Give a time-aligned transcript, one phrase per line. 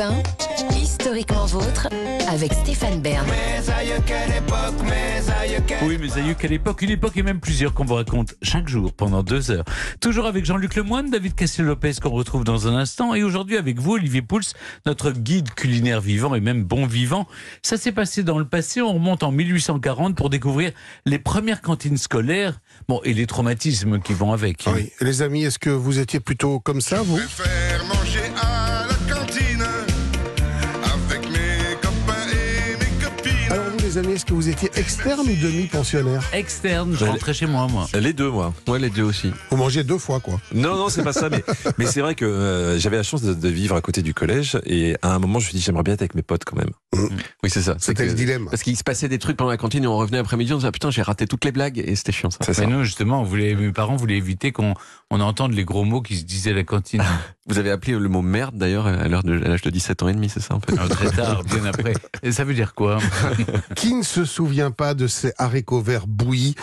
[0.00, 0.26] Europe
[0.72, 1.88] 1, historiquement vôtre,
[2.28, 3.26] avec Stéphane Bern.
[5.82, 6.82] Oui, mais aïeux, quelle époque?
[6.82, 9.64] Une époque et même plusieurs qu'on vous raconte chaque jour pendant deux heures.
[10.00, 13.92] Toujours avec Jean-Luc Lemoyne, David Castel-Lopez qu'on retrouve dans un instant, et aujourd'hui avec vous,
[13.92, 14.40] Olivier Pouls,
[14.86, 17.26] notre guide culinaire vivant et même bon vivant.
[17.62, 20.72] Ça s'est passé dans le passé, on remonte en 1840 pour découvrir
[21.04, 24.64] les premières cantines scolaires, bon, et les traumatismes qui vont avec.
[24.74, 24.90] Oui.
[25.00, 27.18] Les amis, est-ce que vous étiez plutôt comme ça, vous?
[33.98, 37.86] Amis, est-ce que vous étiez externe ou demi-pensionnaire Externe, je rentrais chez moi, moi.
[37.98, 38.52] Les deux, moi.
[38.68, 39.32] Ouais, les deux aussi.
[39.50, 40.40] Vous mangez deux fois, quoi.
[40.54, 41.28] Non, non, c'est pas ça.
[41.28, 41.44] Mais,
[41.78, 44.58] mais c'est vrai que euh, j'avais la chance de, de vivre à côté du collège.
[44.64, 46.56] Et à un moment, je me suis dit, j'aimerais bien être avec mes potes quand
[46.56, 46.70] même.
[47.42, 47.76] Oui, c'est ça.
[47.78, 48.46] C'était le dilemme.
[48.50, 50.68] Parce qu'il se passait des trucs pendant la cantine et on revenait après-midi, on disait
[50.68, 52.38] ah, putain, j'ai raté toutes les blagues et c'était chiant ça.
[52.44, 52.66] C'est ça.
[52.66, 54.74] Mais nous, justement, on voulait, mes parents voulaient éviter qu'on
[55.10, 57.02] on entende les gros mots qui se disaient à la cantine.
[57.46, 60.12] Vous avez appelé le mot merde d'ailleurs à l'heure de l'âge de 17 ans et
[60.12, 60.72] demi, c'est ça en fait.
[60.72, 61.94] Alors, très tard, bien après.
[62.22, 62.98] Et ça veut dire quoi
[63.80, 66.54] Qui ne se souvient pas de ces haricots verts bouillis,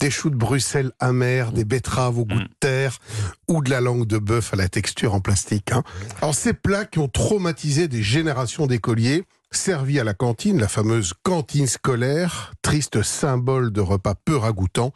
[0.00, 2.98] des choux de Bruxelles amers, des betteraves au goût de terre
[3.46, 5.84] ou de la langue de bœuf à la texture en plastique hein
[6.20, 11.12] Alors ces plats qui ont traumatisé des générations d'écoliers, servis à la cantine, la fameuse
[11.22, 14.92] cantine scolaire, triste symbole de repas peu ragoûtant.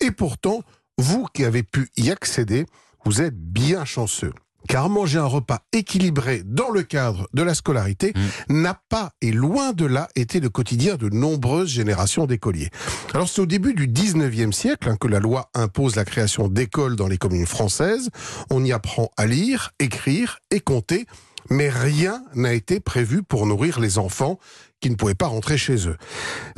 [0.00, 0.62] Et pourtant,
[0.96, 2.64] vous qui avez pu y accéder,
[3.04, 4.32] vous êtes bien chanceux.
[4.68, 8.12] Car manger un repas équilibré dans le cadre de la scolarité
[8.48, 12.70] n'a pas, et loin de là, été le quotidien de nombreuses générations d'écoliers.
[13.14, 16.96] Alors c'est au début du 19e siècle hein, que la loi impose la création d'écoles
[16.96, 18.10] dans les communes françaises.
[18.50, 21.06] On y apprend à lire, écrire et compter,
[21.50, 24.38] mais rien n'a été prévu pour nourrir les enfants
[24.82, 25.96] qui ne pouvaient pas rentrer chez eux.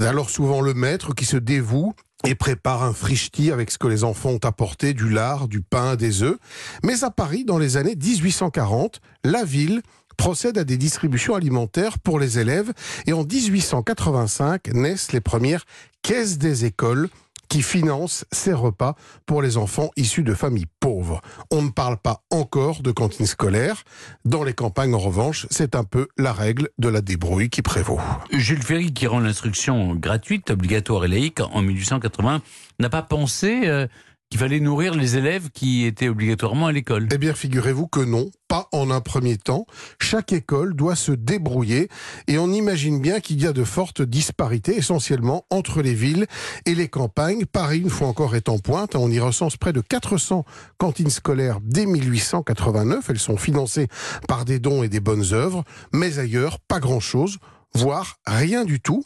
[0.00, 1.94] Alors souvent le maître qui se dévoue
[2.24, 5.94] et prépare un frichti avec ce que les enfants ont apporté, du lard, du pain,
[5.94, 6.38] des œufs.
[6.82, 9.82] Mais à Paris, dans les années 1840, la ville
[10.16, 12.72] procède à des distributions alimentaires pour les élèves
[13.06, 15.64] et en 1885 naissent les premières
[16.02, 17.08] caisses des écoles
[17.48, 18.94] qui financent ces repas
[19.26, 21.20] pour les enfants issus de familles pauvres.
[21.50, 23.84] On ne parle pas encore de cantine scolaire.
[24.24, 28.00] Dans les campagnes, en revanche, c'est un peu la règle de la débrouille qui prévaut.
[28.30, 32.42] Jules Ferry, qui rend l'instruction gratuite, obligatoire et laïque en 1880,
[32.78, 33.86] n'a pas pensé euh,
[34.30, 37.08] qu'il fallait nourrir les élèves qui étaient obligatoirement à l'école.
[37.12, 39.66] Eh bien, figurez-vous que non, pas en un premier temps.
[40.00, 41.88] Chaque école doit se débrouiller
[42.26, 46.26] et on imagine bien qu'il y a de fortes disparités, essentiellement entre les villes
[46.66, 47.46] et les campagnes.
[47.46, 48.94] Paris, une fois encore, est en pointe.
[48.96, 50.44] On y recense près de 400
[50.78, 53.10] cantines scolaires dès 1889.
[53.10, 53.88] Elles sont financées
[54.26, 55.64] par des dons et des bonnes œuvres.
[55.92, 57.38] Mais ailleurs, pas grand-chose
[57.74, 59.04] voire rien du tout.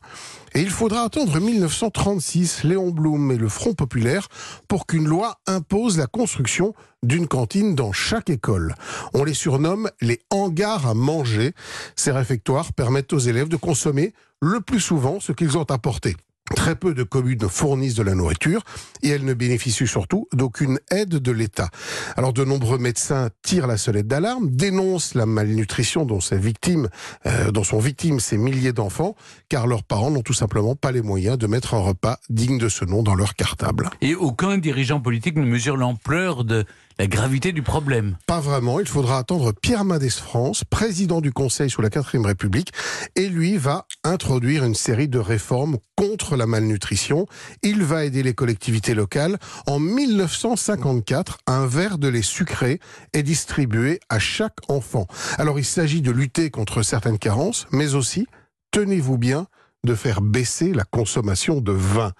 [0.55, 4.29] Et il faudra attendre 1936, Léon Blum et le Front populaire,
[4.67, 8.75] pour qu'une loi impose la construction d'une cantine dans chaque école.
[9.15, 11.53] On les surnomme les hangars à manger.
[11.97, 16.17] Ces réfectoires permettent aux élèves de consommer le plus souvent ce qu'ils ont apporté.
[16.57, 18.63] Très peu de communes fournissent de la nourriture
[19.03, 21.69] et elles ne bénéficient surtout d'aucune aide de l'État.
[22.17, 27.79] Alors de nombreux médecins tirent la sonnette d'alarme, dénoncent la malnutrition dont, euh, dont sont
[27.79, 29.15] victimes ces milliers d'enfants,
[29.49, 32.69] car leurs parents n'ont tout simplement pas les moyens de mettre un repas digne de
[32.69, 33.91] ce nom dans leur cartable.
[34.01, 36.65] Et aucun dirigeant politique ne mesure l'ampleur de
[36.99, 38.17] la gravité du problème.
[38.27, 42.73] Pas vraiment, il faudra attendre Pierre Mendès France, président du Conseil sous la 4ème République,
[43.15, 47.27] et lui va introduire une série de réformes contre la malnutrition.
[47.63, 49.39] Il va aider les collectivités locales.
[49.67, 52.81] En 1954, un verre de lait sucré
[53.13, 55.07] est distribué à chaque enfant.
[55.39, 58.27] Alors il s'agit de lutter contre certaines carences, mais aussi,
[58.73, 59.47] tenez-vous bien,
[59.85, 62.13] de faire baisser la consommation de vin.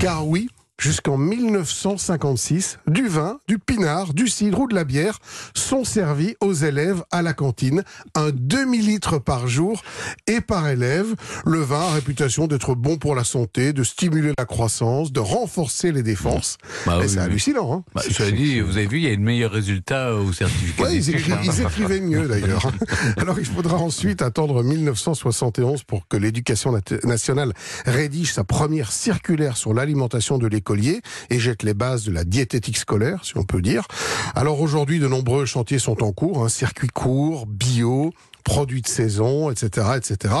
[0.00, 0.48] Car oui,
[0.78, 5.18] jusqu'en 1956, du vin, du pinard, du cidre ou de la bière
[5.54, 7.82] sont servis aux élèves à la cantine,
[8.14, 9.82] un demi-litre par jour
[10.26, 11.14] et par élève.
[11.44, 15.92] Le vin a réputation d'être bon pour la santé, de stimuler la croissance, de renforcer
[15.92, 16.58] les défenses.
[16.84, 19.20] Bah oui, c'est hallucinant, hein Bah, cela dit, vous avez vu, il y a de
[19.20, 22.70] meilleurs résultats au certificat Ouais, ils, d'études, écri- ils écrivaient mieux d'ailleurs.
[23.16, 27.52] Alors il faudra ensuite attendre 1971 pour que l'éducation nat- nationale
[27.86, 30.46] rédige sa première circulaire sur l'alimentation de
[31.30, 33.86] et jette les bases de la diététique scolaire, si on peut dire.
[34.34, 38.12] Alors aujourd'hui, de nombreux chantiers sont en cours, hein, circuits courts, bio,
[38.44, 40.34] produits de saison, etc., etc.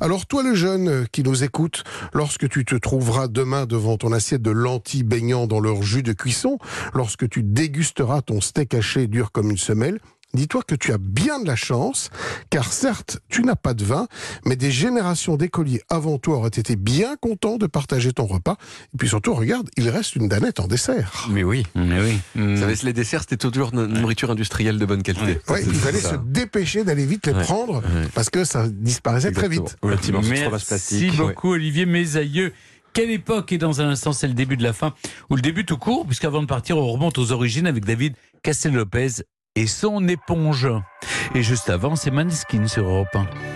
[0.00, 4.12] Alors toi, le jeune euh, qui nous écoute, lorsque tu te trouveras demain devant ton
[4.12, 6.58] assiette de lentilles baignant dans leur jus de cuisson,
[6.94, 10.00] lorsque tu dégusteras ton steak haché dur comme une semelle,
[10.34, 12.10] dis-toi que tu as bien de la chance,
[12.50, 14.06] car certes, tu n'as pas de vin,
[14.44, 18.56] mais des générations d'écoliers avant toi auraient été bien contents de partager ton repas.
[18.94, 21.26] Et puis surtout, regarde, il reste une danette en dessert.
[21.30, 21.66] Mais oui.
[21.74, 22.18] Mais oui.
[22.34, 25.40] Vous savez, les desserts, c'était toujours une nourriture industrielle de bonne qualité.
[25.48, 27.42] Ouais, il fallait se dépêcher d'aller vite les Ouais.
[27.42, 28.08] prendre, Ouais.
[28.14, 29.76] parce que ça disparaissait très vite.
[29.82, 32.52] Merci beaucoup Olivier, mes aïeux.
[32.92, 34.92] Quelle époque Et dans un instant, c'est le début de la fin,
[35.30, 39.22] ou le début tout court, puisqu'avant de partir, on remonte aux origines avec David Castel-Lopez
[39.54, 40.68] et son éponge.
[41.34, 43.52] Et juste avant, c'est Maneskin sur Europe 1.